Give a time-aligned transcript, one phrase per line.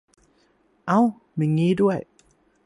[0.87, 0.99] เอ้า
[1.37, 1.99] มีงี้ด้วย